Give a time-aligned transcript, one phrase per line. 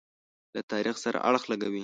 [0.53, 1.79] له تاریخ سره اړخ لګوي.